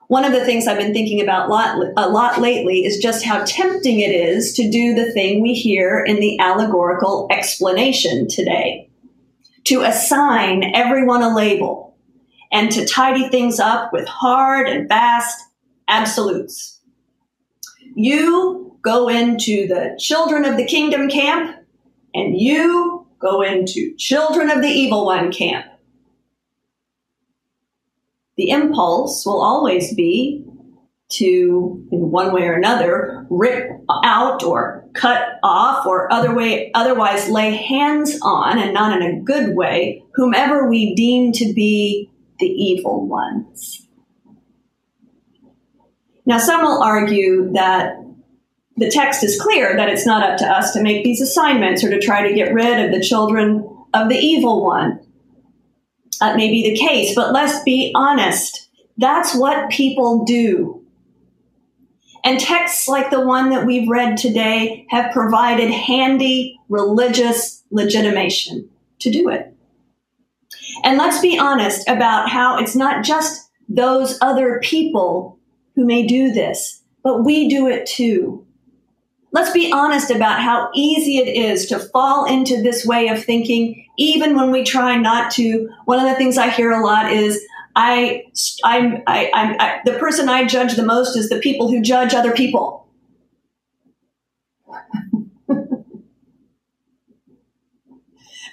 One 0.07 0.25
of 0.25 0.33
the 0.33 0.45
things 0.45 0.67
I've 0.67 0.77
been 0.77 0.93
thinking 0.93 1.21
about 1.21 1.49
a 1.49 2.09
lot 2.09 2.39
lately 2.39 2.85
is 2.85 2.97
just 3.01 3.25
how 3.25 3.43
tempting 3.45 3.99
it 3.99 4.11
is 4.11 4.53
to 4.53 4.69
do 4.69 4.93
the 4.93 5.11
thing 5.11 5.41
we 5.41 5.53
hear 5.53 6.03
in 6.03 6.19
the 6.19 6.37
allegorical 6.39 7.27
explanation 7.31 8.27
today 8.27 8.89
to 9.65 9.81
assign 9.81 10.75
everyone 10.75 11.23
a 11.23 11.33
label 11.33 11.95
and 12.51 12.71
to 12.71 12.85
tidy 12.85 13.29
things 13.29 13.59
up 13.59 13.91
with 13.91 14.07
hard 14.07 14.67
and 14.67 14.87
fast 14.87 15.41
absolutes. 15.87 16.79
You 17.95 18.72
go 18.83 19.07
into 19.07 19.65
the 19.67 19.97
children 19.97 20.45
of 20.45 20.57
the 20.57 20.65
kingdom 20.65 21.09
camp 21.09 21.57
and 22.13 22.39
you 22.39 23.07
go 23.19 23.41
into 23.41 23.95
children 23.97 24.51
of 24.51 24.61
the 24.61 24.67
evil 24.67 25.05
one 25.05 25.31
camp. 25.31 25.65
The 28.35 28.49
impulse 28.49 29.25
will 29.25 29.41
always 29.41 29.95
be 29.95 30.45
to, 31.13 31.87
in 31.91 32.11
one 32.11 32.33
way 32.33 32.43
or 32.43 32.53
another, 32.53 33.25
rip 33.29 33.69
out 34.03 34.43
or 34.43 34.85
cut 34.93 35.39
off 35.43 35.85
or 35.85 36.11
other 36.11 36.33
way, 36.33 36.71
otherwise 36.73 37.29
lay 37.29 37.51
hands 37.51 38.17
on, 38.21 38.57
and 38.57 38.73
not 38.73 38.99
in 38.99 39.07
a 39.07 39.21
good 39.21 39.55
way, 39.55 40.03
whomever 40.15 40.67
we 40.67 40.95
deem 40.95 41.31
to 41.33 41.53
be 41.53 42.09
the 42.39 42.47
evil 42.47 43.07
ones. 43.07 43.87
Now, 46.25 46.39
some 46.39 46.63
will 46.63 46.81
argue 46.81 47.51
that 47.53 47.95
the 48.77 48.89
text 48.89 49.23
is 49.23 49.39
clear 49.39 49.75
that 49.75 49.89
it's 49.89 50.05
not 50.05 50.27
up 50.27 50.37
to 50.39 50.45
us 50.45 50.73
to 50.73 50.81
make 50.81 51.03
these 51.03 51.21
assignments 51.21 51.83
or 51.83 51.89
to 51.89 51.99
try 51.99 52.27
to 52.27 52.33
get 52.33 52.53
rid 52.53 52.85
of 52.85 52.91
the 52.91 53.05
children 53.05 53.67
of 53.93 54.09
the 54.09 54.17
evil 54.17 54.63
one. 54.63 54.99
That 56.19 56.37
may 56.37 56.49
be 56.49 56.69
the 56.69 56.77
case, 56.77 57.13
but 57.15 57.33
let's 57.33 57.61
be 57.63 57.91
honest. 57.95 58.69
That's 58.97 59.35
what 59.35 59.69
people 59.69 60.23
do 60.25 60.83
and 62.23 62.39
texts 62.39 62.87
like 62.87 63.09
the 63.09 63.25
one 63.25 63.49
that 63.49 63.65
we've 63.65 63.89
read 63.89 64.17
today 64.17 64.85
have 64.89 65.11
provided 65.11 65.69
handy 65.69 66.57
religious 66.69 67.63
legitimation 67.69 68.69
to 68.99 69.11
do 69.11 69.29
it. 69.29 69.53
And 70.83 70.97
let's 70.97 71.19
be 71.19 71.37
honest 71.37 71.87
about 71.89 72.29
how 72.29 72.57
it's 72.57 72.75
not 72.75 73.03
just 73.03 73.49
those 73.67 74.17
other 74.21 74.59
people 74.63 75.37
who 75.75 75.85
may 75.85 76.05
do 76.05 76.31
this, 76.31 76.81
but 77.03 77.25
we 77.25 77.49
do 77.49 77.67
it 77.67 77.85
too. 77.85 78.45
Let's 79.33 79.51
be 79.51 79.71
honest 79.71 80.11
about 80.11 80.41
how 80.41 80.69
easy 80.75 81.17
it 81.17 81.27
is 81.27 81.65
to 81.65 81.79
fall 81.79 82.25
into 82.25 82.61
this 82.61 82.85
way 82.85 83.07
of 83.07 83.25
thinking, 83.25 83.83
even 83.97 84.35
when 84.35 84.51
we 84.51 84.63
try 84.63 84.95
not 84.95 85.31
to. 85.31 85.69
One 85.85 85.99
of 85.99 86.05
the 86.07 86.15
things 86.15 86.37
I 86.37 86.49
hear 86.49 86.71
a 86.71 86.85
lot 86.85 87.11
is, 87.11 87.43
I, 87.75 88.25
I'm, 88.63 89.01
I, 89.07 89.31
I'm, 89.33 89.59
I, 89.59 89.81
the 89.85 89.97
person 89.97 90.29
I 90.29 90.45
judge 90.45 90.75
the 90.75 90.85
most 90.85 91.17
is 91.17 91.29
the 91.29 91.39
people 91.39 91.71
who 91.71 91.81
judge 91.81 92.13
other 92.13 92.31
people. 92.31 92.87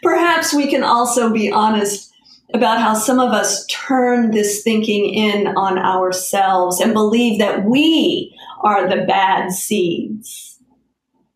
Perhaps 0.03 0.55
we 0.55 0.67
can 0.67 0.83
also 0.83 1.31
be 1.31 1.53
honest 1.53 2.11
about 2.55 2.81
how 2.81 2.95
some 2.95 3.21
of 3.21 3.33
us 3.33 3.67
turn 3.67 4.31
this 4.31 4.63
thinking 4.63 5.13
in 5.13 5.49
on 5.49 5.79
ourselves 5.79 6.81
and 6.81 6.95
believe 6.95 7.39
that 7.39 7.65
we 7.65 8.35
are 8.63 8.89
the 8.89 9.05
bad 9.05 9.53
seeds, 9.53 10.50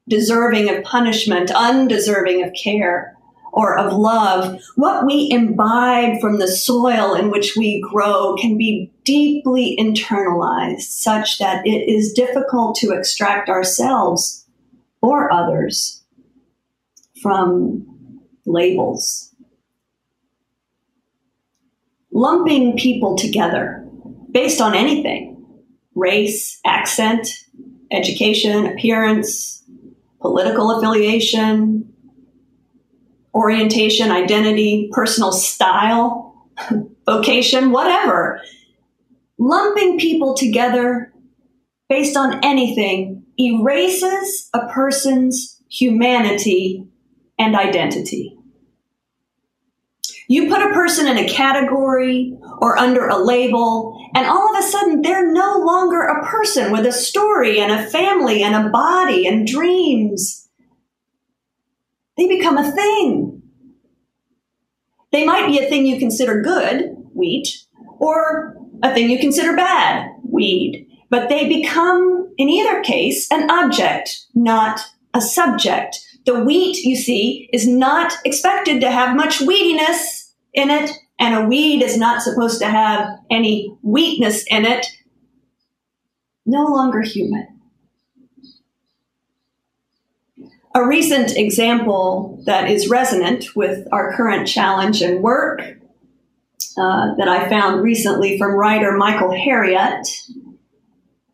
deserving 0.09 0.69
of 0.69 0.85
punishment, 0.85 1.51
undeserving 1.51 2.43
of 2.45 2.53
care 2.53 3.17
or 3.53 3.79
of 3.79 3.93
love, 3.93 4.61
what 4.75 5.07
we 5.07 5.29
imbibe 5.31 6.21
from 6.21 6.39
the 6.39 6.49
soil 6.49 7.15
in 7.15 7.31
which 7.31 7.55
we 7.57 7.81
grow 7.81 8.35
can 8.37 8.59
be 8.59 8.93
deeply 9.05 9.77
internalized 9.79 10.81
such 10.83 11.39
that 11.39 11.65
it 11.65 11.89
is 11.89 12.13
difficult 12.13 12.77
to 12.77 12.91
extract 12.91 13.49
ourselves 13.49 14.45
or 15.01 15.33
others 15.33 16.03
from 17.23 17.87
labels. 18.45 19.33
Lumping 22.11 22.77
people 22.77 23.17
together 23.17 23.87
based 24.31 24.61
on 24.61 24.75
anything 24.75 25.31
race, 25.95 26.59
accent, 26.65 27.29
education, 27.93 28.67
appearance, 28.67 29.63
political 30.25 30.71
affiliation, 30.71 31.93
orientation, 33.35 34.11
identity, 34.11 34.88
personal 34.90 35.33
style, 35.33 36.49
vocation, 37.07 37.73
whatever. 37.73 38.40
Lumping 39.38 39.99
people 39.99 40.35
together 40.35 41.12
based 41.90 42.16
on 42.16 42.43
anything 42.43 43.23
erases 43.38 44.49
a 44.54 44.66
person's 44.69 45.61
humanity 45.71 46.87
and 47.38 47.54
identity. 47.54 48.35
You 50.35 50.49
put 50.49 50.69
a 50.69 50.75
person 50.75 51.07
in 51.07 51.17
a 51.17 51.29
category 51.29 52.37
or 52.59 52.76
under 52.76 53.07
a 53.07 53.25
label, 53.25 53.97
and 54.17 54.26
all 54.26 54.53
of 54.53 54.59
a 54.59 54.67
sudden 54.67 55.00
they're 55.00 55.31
no 55.31 55.59
longer 55.59 56.03
a 56.03 56.26
person 56.26 56.73
with 56.73 56.85
a 56.85 56.91
story 56.91 57.61
and 57.61 57.71
a 57.71 57.88
family 57.88 58.43
and 58.43 58.57
a 58.57 58.69
body 58.69 59.29
and 59.29 59.47
dreams. 59.47 60.49
They 62.17 62.26
become 62.26 62.59
a 62.59 62.69
thing. 62.69 63.43
They 65.12 65.25
might 65.25 65.47
be 65.47 65.61
a 65.61 65.69
thing 65.69 65.87
you 65.87 66.00
consider 66.00 66.43
good, 66.43 66.97
wheat, 67.12 67.57
or 68.00 68.57
a 68.83 68.93
thing 68.93 69.11
you 69.11 69.21
consider 69.21 69.55
bad, 69.55 70.11
weed, 70.29 70.88
but 71.11 71.29
they 71.29 71.47
become, 71.47 72.35
in 72.38 72.49
either 72.49 72.83
case, 72.83 73.31
an 73.31 73.49
object, 73.49 74.26
not 74.35 74.81
a 75.14 75.21
subject. 75.21 76.05
The 76.26 76.43
wheat, 76.43 76.79
you 76.79 76.97
see, 76.97 77.49
is 77.53 77.69
not 77.69 78.14
expected 78.25 78.81
to 78.81 78.91
have 78.91 79.14
much 79.14 79.38
weediness 79.38 80.24
in 80.55 80.71
it, 80.71 80.91
and 81.19 81.35
a 81.35 81.49
weed 81.49 81.83
is 81.83 81.99
not 81.99 82.23
supposed 82.23 82.61
to 82.61 82.67
have 82.67 83.09
any 83.31 83.77
weakness 83.83 84.45
in 84.49 84.65
it. 84.65 84.87
No 86.47 86.65
longer 86.65 87.03
human. 87.03 87.49
A 90.75 90.87
recent 90.87 91.37
example 91.37 92.43
that 92.47 92.69
is 92.69 92.89
resonant 92.89 93.55
with 93.55 93.87
our 93.93 94.15
current 94.17 94.49
challenge 94.49 95.03
and 95.03 95.23
work 95.23 95.61
uh, 96.77 97.15
that 97.15 97.29
I 97.29 97.49
found 97.49 97.83
recently 97.83 98.37
from 98.39 98.57
writer 98.57 98.97
Michael 98.97 99.31
Harriot. 99.31 100.09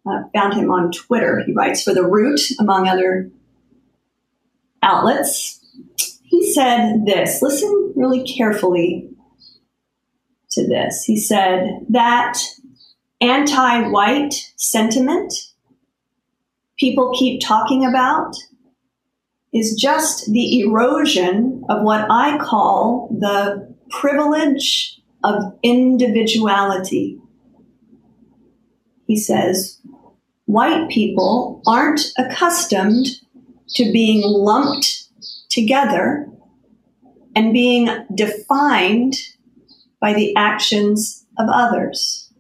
I 0.07 0.23
found 0.35 0.55
him 0.55 0.71
on 0.71 0.93
Twitter. 0.93 1.43
He 1.47 1.55
writes 1.55 1.83
for 1.83 1.95
The 1.95 2.07
Root, 2.07 2.41
among 2.59 2.89
other 2.89 3.31
outlets. 4.83 5.65
He 6.25 6.53
said 6.53 7.07
this 7.07 7.43
listen 7.43 7.93
really 7.97 8.25
carefully 8.25 9.10
to 10.53 10.67
this. 10.67 11.05
He 11.05 11.17
said 11.17 11.85
that 11.89 12.39
anti 13.21 13.89
white 13.89 14.35
sentiment 14.57 15.33
people 16.79 17.13
keep 17.17 17.41
talking 17.43 17.85
about 17.85 18.35
is 19.53 19.75
just 19.75 20.31
the 20.33 20.61
erosion 20.61 21.63
of 21.69 21.83
what 21.83 22.07
I 22.11 22.39
call 22.39 23.09
the 23.21 23.75
privilege 23.91 25.01
of 25.23 25.35
individuality. 25.63 27.19
He 29.07 29.17
says, 29.17 29.79
white 30.47 30.89
people 30.89 31.63
aren't 31.67 32.01
accustomed 32.17 33.07
to 33.71 33.93
being 33.93 34.23
lumped 34.23 35.05
together 35.51 36.29
and 37.35 37.53
being 37.53 37.89
defined 38.15 39.15
by 40.01 40.15
the 40.15 40.35
actions 40.35 41.27
of 41.39 41.49
others. 41.53 42.33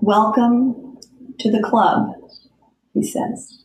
Welcome 0.00 0.98
to 1.38 1.50
the 1.50 1.62
club, 1.62 2.08
he 2.92 3.04
says. 3.04 3.64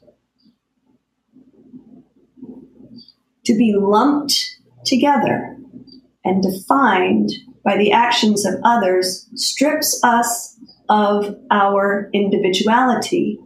To 3.46 3.58
be 3.58 3.76
lumped 3.76 4.58
together 4.86 5.58
and 6.24 6.44
defined 6.44 7.32
by 7.64 7.78
the 7.78 7.92
actions 7.92 8.46
of 8.46 8.56
others 8.64 9.28
strips 9.36 10.00
us 10.04 10.56
of 10.90 11.38
our 11.50 12.10
individuality. 12.14 13.40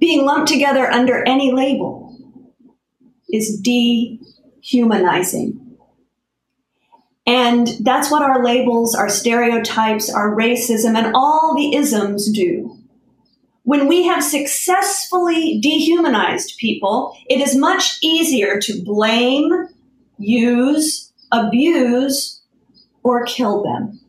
Being 0.00 0.24
lumped 0.24 0.48
together 0.48 0.90
under 0.90 1.26
any 1.26 1.52
label 1.52 2.07
is 3.30 3.60
dehumanizing. 3.60 5.60
And 7.26 7.68
that's 7.80 8.10
what 8.10 8.22
our 8.22 8.42
labels, 8.42 8.94
our 8.94 9.10
stereotypes, 9.10 10.08
our 10.08 10.34
racism, 10.34 10.96
and 10.96 11.14
all 11.14 11.54
the 11.54 11.76
isms 11.76 12.32
do. 12.32 12.74
When 13.64 13.86
we 13.86 14.06
have 14.06 14.24
successfully 14.24 15.60
dehumanized 15.60 16.56
people, 16.56 17.14
it 17.28 17.42
is 17.42 17.54
much 17.54 17.98
easier 18.02 18.58
to 18.60 18.82
blame, 18.82 19.68
use, 20.18 21.12
abuse, 21.30 22.40
or 23.02 23.26
kill 23.26 23.62
them. 23.62 24.00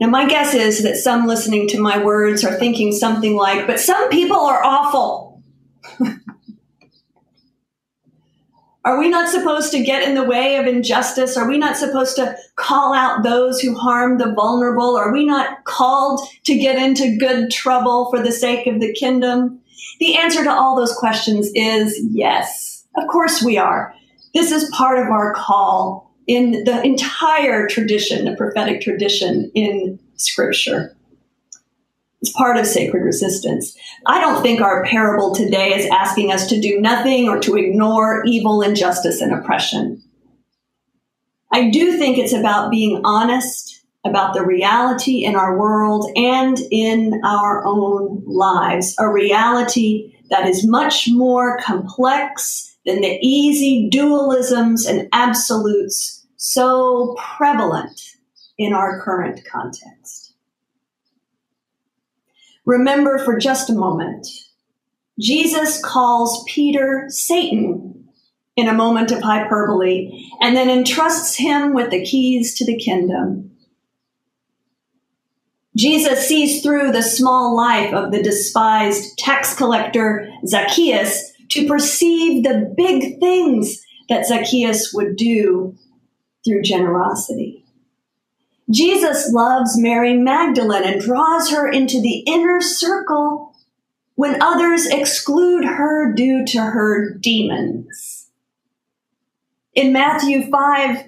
Now, 0.00 0.08
my 0.08 0.26
guess 0.26 0.54
is 0.54 0.82
that 0.82 0.96
some 0.96 1.26
listening 1.26 1.68
to 1.68 1.80
my 1.80 2.02
words 2.02 2.44
are 2.44 2.58
thinking 2.58 2.92
something 2.92 3.36
like, 3.36 3.66
but 3.66 3.78
some 3.78 4.08
people 4.10 4.40
are 4.40 4.62
awful. 4.62 5.42
Are 8.84 8.98
we 8.98 9.08
not 9.08 9.30
supposed 9.30 9.72
to 9.72 9.82
get 9.82 10.06
in 10.06 10.14
the 10.14 10.24
way 10.24 10.56
of 10.56 10.66
injustice? 10.66 11.38
Are 11.38 11.48
we 11.48 11.56
not 11.56 11.78
supposed 11.78 12.16
to 12.16 12.36
call 12.56 12.92
out 12.92 13.22
those 13.22 13.58
who 13.60 13.74
harm 13.74 14.18
the 14.18 14.34
vulnerable? 14.34 14.94
Are 14.96 15.10
we 15.10 15.24
not 15.24 15.64
called 15.64 16.20
to 16.44 16.58
get 16.58 16.76
into 16.76 17.16
good 17.16 17.50
trouble 17.50 18.10
for 18.10 18.22
the 18.22 18.30
sake 18.30 18.66
of 18.66 18.80
the 18.80 18.92
kingdom? 18.92 19.60
The 20.00 20.18
answer 20.18 20.44
to 20.44 20.52
all 20.52 20.76
those 20.76 20.92
questions 20.92 21.50
is 21.54 21.98
yes. 22.10 22.84
Of 22.94 23.08
course 23.08 23.42
we 23.42 23.56
are. 23.56 23.94
This 24.34 24.52
is 24.52 24.70
part 24.74 24.98
of 24.98 25.06
our 25.06 25.32
call 25.32 26.03
in 26.26 26.64
the 26.64 26.82
entire 26.82 27.66
tradition, 27.68 28.24
the 28.24 28.36
prophetic 28.36 28.80
tradition 28.80 29.50
in 29.54 29.98
scripture. 30.16 30.96
It's 32.22 32.32
part 32.32 32.56
of 32.56 32.66
sacred 32.66 33.02
resistance. 33.02 33.76
I 34.06 34.20
don't 34.20 34.42
think 34.42 34.62
our 34.62 34.84
parable 34.84 35.34
today 35.34 35.74
is 35.74 35.90
asking 35.90 36.32
us 36.32 36.46
to 36.48 36.60
do 36.60 36.80
nothing 36.80 37.28
or 37.28 37.38
to 37.40 37.56
ignore 37.56 38.24
evil, 38.24 38.62
injustice, 38.62 39.20
and 39.20 39.32
oppression. 39.32 40.02
I 41.52 41.68
do 41.68 41.98
think 41.98 42.16
it's 42.16 42.32
about 42.32 42.70
being 42.70 43.02
honest 43.04 43.84
about 44.04 44.34
the 44.34 44.44
reality 44.44 45.24
in 45.24 45.36
our 45.36 45.58
world 45.58 46.10
and 46.16 46.58
in 46.70 47.20
our 47.24 47.64
own 47.66 48.22
lives, 48.26 48.94
a 48.98 49.08
reality 49.08 50.14
that 50.30 50.48
is 50.48 50.66
much 50.66 51.08
more 51.10 51.58
complex 51.58 52.74
than 52.84 53.00
the 53.00 53.18
easy 53.22 53.88
dualisms 53.90 54.88
and 54.88 55.08
absolutes 55.12 56.13
so 56.44 57.16
prevalent 57.16 57.98
in 58.58 58.74
our 58.74 59.00
current 59.00 59.40
context. 59.50 60.34
Remember 62.66 63.18
for 63.18 63.38
just 63.38 63.70
a 63.70 63.74
moment, 63.74 64.26
Jesus 65.18 65.82
calls 65.82 66.44
Peter 66.46 67.06
Satan 67.08 68.08
in 68.56 68.68
a 68.68 68.74
moment 68.74 69.10
of 69.10 69.22
hyperbole 69.22 70.10
and 70.42 70.54
then 70.54 70.68
entrusts 70.68 71.34
him 71.36 71.72
with 71.72 71.90
the 71.90 72.04
keys 72.04 72.54
to 72.58 72.66
the 72.66 72.76
kingdom. 72.76 73.50
Jesus 75.74 76.28
sees 76.28 76.62
through 76.62 76.92
the 76.92 77.02
small 77.02 77.56
life 77.56 77.94
of 77.94 78.12
the 78.12 78.22
despised 78.22 79.16
tax 79.16 79.56
collector 79.56 80.30
Zacchaeus 80.46 81.32
to 81.52 81.66
perceive 81.66 82.44
the 82.44 82.70
big 82.76 83.18
things 83.18 83.82
that 84.10 84.26
Zacchaeus 84.26 84.92
would 84.92 85.16
do 85.16 85.74
through 86.44 86.62
generosity. 86.62 87.64
Jesus 88.70 89.32
loves 89.32 89.78
Mary 89.78 90.16
Magdalene 90.16 90.84
and 90.84 91.00
draws 91.00 91.50
her 91.50 91.70
into 91.70 92.00
the 92.00 92.24
inner 92.26 92.60
circle 92.60 93.54
when 94.14 94.40
others 94.40 94.86
exclude 94.86 95.64
her 95.64 96.12
due 96.12 96.46
to 96.46 96.60
her 96.60 97.12
demons. 97.14 98.30
In 99.74 99.92
Matthew 99.92 100.48
5, 100.50 101.04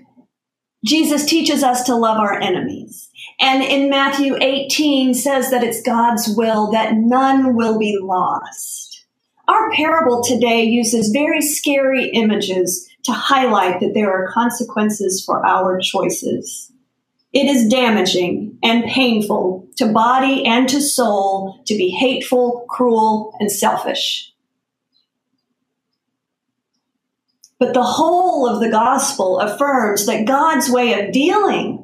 Jesus 0.84 1.24
teaches 1.24 1.62
us 1.62 1.84
to 1.84 1.94
love 1.94 2.18
our 2.18 2.38
enemies. 2.40 3.08
And 3.40 3.62
in 3.62 3.90
Matthew 3.90 4.36
18 4.40 5.14
says 5.14 5.50
that 5.50 5.62
it's 5.62 5.82
God's 5.82 6.28
will 6.36 6.70
that 6.72 6.94
none 6.94 7.54
will 7.54 7.78
be 7.78 7.98
lost. 8.00 9.04
Our 9.48 9.70
parable 9.72 10.22
today 10.22 10.64
uses 10.64 11.10
very 11.10 11.40
scary 11.40 12.10
images 12.10 12.88
to 13.06 13.12
highlight 13.12 13.80
that 13.80 13.94
there 13.94 14.12
are 14.12 14.30
consequences 14.32 15.24
for 15.24 15.44
our 15.44 15.80
choices. 15.80 16.70
It 17.32 17.46
is 17.46 17.68
damaging 17.68 18.58
and 18.62 18.84
painful 18.84 19.68
to 19.76 19.92
body 19.92 20.44
and 20.44 20.68
to 20.68 20.80
soul 20.80 21.62
to 21.66 21.76
be 21.76 21.90
hateful, 21.90 22.66
cruel, 22.68 23.34
and 23.40 23.50
selfish. 23.50 24.32
But 27.58 27.72
the 27.72 27.82
whole 27.82 28.48
of 28.48 28.60
the 28.60 28.70
gospel 28.70 29.40
affirms 29.40 30.06
that 30.06 30.26
God's 30.26 30.70
way 30.70 30.92
of 31.00 31.12
dealing 31.12 31.82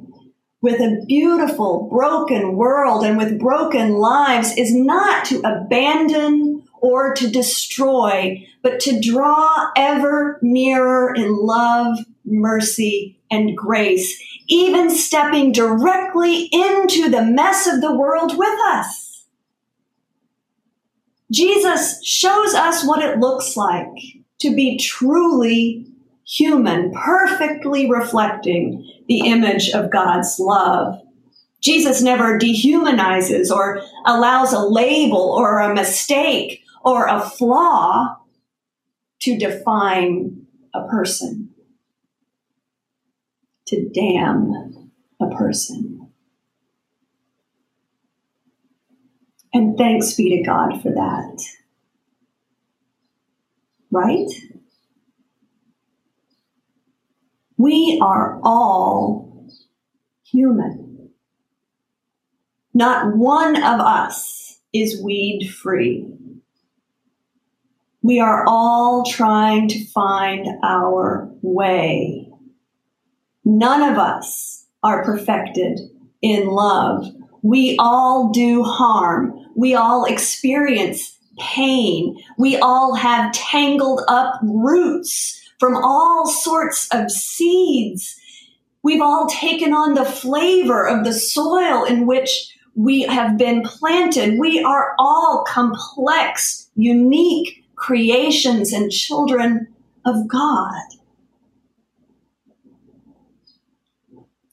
with 0.60 0.80
a 0.80 1.04
beautiful, 1.06 1.88
broken 1.90 2.56
world 2.56 3.04
and 3.04 3.16
with 3.16 3.38
broken 3.38 3.94
lives 3.94 4.56
is 4.56 4.74
not 4.74 5.24
to 5.26 5.40
abandon 5.40 6.51
or 6.82 7.14
to 7.14 7.30
destroy, 7.30 8.46
but 8.62 8.78
to 8.80 9.00
draw 9.00 9.70
ever 9.76 10.38
nearer 10.42 11.14
in 11.14 11.34
love, 11.34 11.98
mercy, 12.24 13.18
and 13.30 13.56
grace 13.56 14.22
even 14.52 14.90
stepping 14.90 15.52
directly 15.52 16.48
into 16.52 17.08
the 17.08 17.24
mess 17.24 17.66
of 17.66 17.80
the 17.80 17.94
world 17.94 18.36
with 18.36 18.58
us. 18.66 19.24
Jesus 21.30 22.04
shows 22.04 22.54
us 22.54 22.86
what 22.86 23.02
it 23.02 23.18
looks 23.18 23.56
like 23.56 23.96
to 24.40 24.54
be 24.54 24.76
truly 24.76 25.86
human, 26.26 26.92
perfectly 26.92 27.90
reflecting 27.90 28.86
the 29.08 29.20
image 29.20 29.70
of 29.70 29.90
God's 29.90 30.38
love. 30.38 31.00
Jesus 31.62 32.02
never 32.02 32.38
dehumanizes 32.38 33.50
or 33.50 33.80
allows 34.04 34.52
a 34.52 34.60
label 34.60 35.34
or 35.38 35.60
a 35.60 35.74
mistake 35.74 36.61
or 36.84 37.06
a 37.06 37.20
flaw 37.20 38.16
to 39.20 39.38
define 39.38 40.46
a 40.74 40.86
person, 40.88 41.50
to 43.66 43.88
damn 43.90 44.90
a 45.20 45.28
person. 45.28 46.10
And 49.54 49.76
thanks 49.76 50.14
be 50.14 50.36
to 50.36 50.42
God 50.42 50.82
for 50.82 50.90
that. 50.90 51.44
Right? 53.90 54.28
We 57.58 58.00
are 58.02 58.40
all 58.42 59.48
human. 60.24 61.10
Not 62.74 63.16
one 63.16 63.56
of 63.56 63.80
us 63.80 64.58
is 64.72 65.00
weed 65.02 65.48
free. 65.48 66.06
We 68.02 68.18
are 68.18 68.44
all 68.48 69.04
trying 69.04 69.68
to 69.68 69.84
find 69.86 70.48
our 70.64 71.30
way. 71.40 72.28
None 73.44 73.88
of 73.88 73.96
us 73.96 74.66
are 74.82 75.04
perfected 75.04 75.78
in 76.20 76.48
love. 76.48 77.06
We 77.42 77.76
all 77.78 78.30
do 78.30 78.64
harm. 78.64 79.32
We 79.54 79.74
all 79.74 80.04
experience 80.04 81.16
pain. 81.38 82.16
We 82.38 82.56
all 82.56 82.94
have 82.94 83.32
tangled 83.32 84.02
up 84.08 84.34
roots 84.42 85.40
from 85.60 85.76
all 85.76 86.26
sorts 86.26 86.88
of 86.92 87.08
seeds. 87.10 88.16
We've 88.82 89.00
all 89.00 89.28
taken 89.28 89.72
on 89.72 89.94
the 89.94 90.04
flavor 90.04 90.86
of 90.86 91.04
the 91.04 91.12
soil 91.12 91.84
in 91.84 92.06
which 92.06 92.52
we 92.74 93.02
have 93.02 93.38
been 93.38 93.62
planted. 93.62 94.40
We 94.40 94.60
are 94.62 94.94
all 94.98 95.44
complex, 95.46 96.68
unique 96.74 97.61
creations 97.82 98.72
and 98.72 98.92
children 98.92 99.66
of 100.06 100.28
God. 100.28 100.82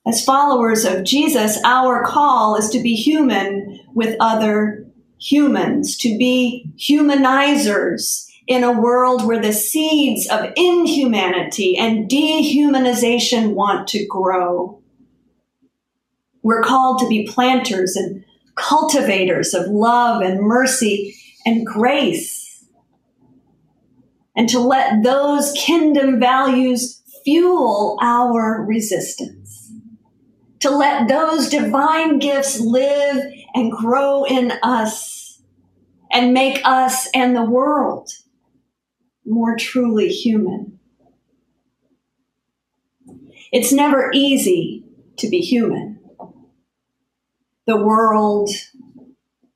As 0.03 0.25
followers 0.25 0.83
of 0.83 1.03
Jesus, 1.03 1.59
our 1.63 2.03
call 2.03 2.55
is 2.55 2.69
to 2.71 2.81
be 2.81 2.95
human 2.95 3.81
with 3.93 4.15
other 4.19 4.83
humans, 5.21 5.95
to 5.97 6.17
be 6.17 6.71
humanizers 6.75 8.25
in 8.47 8.63
a 8.63 8.81
world 8.81 9.27
where 9.27 9.39
the 9.39 9.53
seeds 9.53 10.27
of 10.27 10.51
inhumanity 10.55 11.77
and 11.77 12.09
dehumanization 12.09 13.53
want 13.53 13.87
to 13.89 14.07
grow. 14.07 14.81
We're 16.41 16.63
called 16.63 16.97
to 17.01 17.07
be 17.07 17.27
planters 17.27 17.95
and 17.95 18.25
cultivators 18.55 19.53
of 19.53 19.67
love 19.67 20.23
and 20.23 20.41
mercy 20.41 21.15
and 21.45 21.63
grace. 21.63 22.38
And 24.39 24.47
to 24.51 24.59
let 24.61 25.03
those 25.03 25.51
kingdom 25.51 26.17
values 26.17 27.03
fuel 27.25 27.99
our 28.01 28.63
resistance. 28.65 29.73
To 30.61 30.69
let 30.69 31.09
those 31.09 31.49
divine 31.49 32.19
gifts 32.19 32.57
live 32.57 33.25
and 33.53 33.69
grow 33.69 34.23
in 34.23 34.53
us 34.63 35.41
and 36.09 36.33
make 36.33 36.61
us 36.63 37.09
and 37.13 37.35
the 37.35 37.43
world 37.43 38.11
more 39.25 39.57
truly 39.57 40.07
human. 40.07 40.79
It's 43.51 43.73
never 43.73 44.09
easy 44.13 44.85
to 45.17 45.27
be 45.29 45.39
human. 45.39 45.99
The 47.67 47.75
world, 47.75 48.51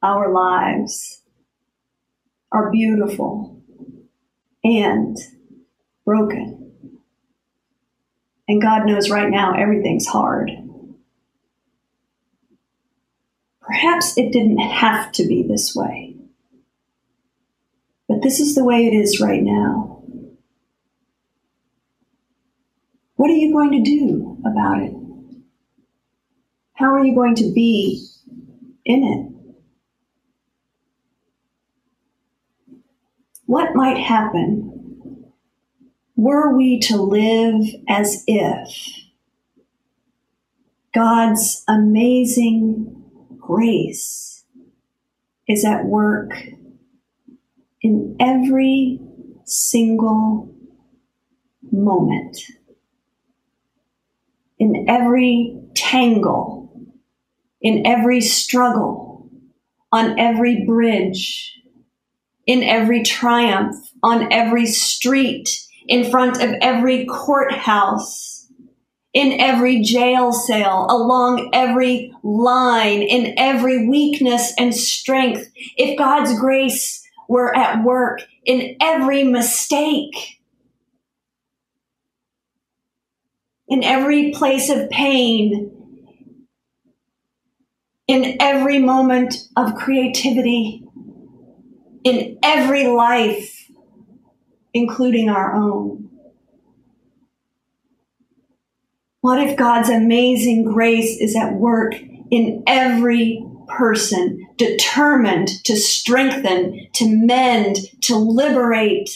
our 0.01 0.33
lives 0.33 1.21
are 2.51 2.69
beautiful 2.69 3.62
and 4.63 5.17
broken. 6.05 6.63
And 8.47 8.61
God 8.61 8.85
knows 8.85 9.09
right 9.09 9.29
now 9.29 9.55
everything's 9.55 10.07
hard. 10.07 10.51
Perhaps 13.61 14.17
it 14.17 14.31
didn't 14.31 14.59
have 14.59 15.11
to 15.13 15.25
be 15.25 15.43
this 15.43 15.73
way. 15.75 16.15
But 18.07 18.21
this 18.21 18.39
is 18.39 18.55
the 18.55 18.63
way 18.63 18.85
it 18.85 18.93
is 18.93 19.21
right 19.21 19.41
now. 19.41 20.03
What 23.15 23.29
are 23.29 23.35
you 23.35 23.53
going 23.53 23.71
to 23.71 23.81
do 23.81 24.37
about 24.45 24.81
it? 24.81 24.93
How 26.73 26.93
are 26.93 27.05
you 27.05 27.15
going 27.15 27.35
to 27.35 27.53
be 27.53 28.05
in 28.83 29.03
it? 29.03 29.32
What 33.45 33.75
might 33.75 33.97
happen 33.97 35.31
were 36.15 36.55
we 36.55 36.79
to 36.81 37.01
live 37.01 37.65
as 37.89 38.23
if 38.27 39.03
God's 40.93 41.63
amazing 41.67 43.03
grace 43.39 44.45
is 45.47 45.65
at 45.65 45.85
work 45.85 46.31
in 47.81 48.15
every 48.19 48.99
single 49.43 50.55
moment, 51.71 52.37
in 54.59 54.85
every 54.87 55.59
tangle, 55.73 56.71
in 57.59 57.85
every 57.85 58.21
struggle, 58.21 59.29
on 59.91 60.17
every 60.17 60.63
bridge, 60.65 61.59
in 62.45 62.63
every 62.63 63.03
triumph, 63.03 63.75
on 64.01 64.31
every 64.31 64.65
street, 64.65 65.49
in 65.87 66.09
front 66.09 66.41
of 66.41 66.53
every 66.61 67.05
courthouse, 67.05 68.47
in 69.13 69.39
every 69.39 69.81
jail 69.81 70.31
cell, 70.31 70.87
along 70.89 71.49
every 71.53 72.13
line, 72.23 73.01
in 73.01 73.33
every 73.37 73.87
weakness 73.87 74.53
and 74.57 74.73
strength. 74.73 75.49
If 75.77 75.97
God's 75.97 76.37
grace 76.39 77.01
were 77.29 77.55
at 77.55 77.83
work 77.83 78.21
in 78.45 78.75
every 78.81 79.23
mistake, 79.23 80.39
in 83.67 83.83
every 83.83 84.31
place 84.31 84.69
of 84.69 84.89
pain, 84.89 85.71
in 88.07 88.35
every 88.39 88.79
moment 88.79 89.35
of 89.55 89.75
creativity, 89.75 90.82
in 92.03 92.37
every 92.43 92.87
life, 92.87 93.71
including 94.73 95.29
our 95.29 95.53
own. 95.53 96.09
What 99.21 99.39
if 99.39 99.57
God's 99.57 99.89
amazing 99.89 100.65
grace 100.65 101.17
is 101.19 101.35
at 101.35 101.53
work 101.53 101.95
in 102.29 102.63
every 102.67 103.45
person 103.67 104.47
determined 104.57 105.49
to 105.65 105.75
strengthen, 105.75 106.87
to 106.93 107.07
mend, 107.07 107.77
to 108.01 108.15
liberate, 108.15 109.09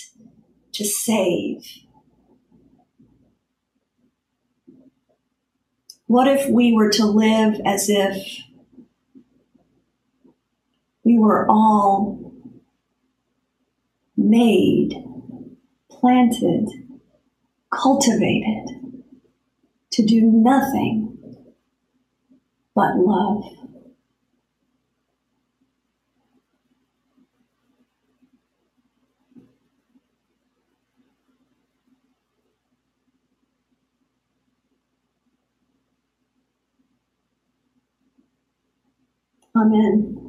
to 0.74 0.86
save. 0.86 1.66
What 6.06 6.28
if 6.28 6.50
we 6.50 6.74
were 6.74 6.92
to 6.92 7.06
live 7.06 7.60
as 7.66 7.90
if 7.90 8.40
we 11.04 11.20
were 11.20 11.50
all 11.50 12.27
made, 14.18 14.94
planted, 15.92 16.68
cultivated 17.72 18.66
to 19.92 20.06
do 20.06 20.22
nothing 20.22 21.18
but 22.76 22.98
love? 22.98 23.44
Amen. 39.56 40.27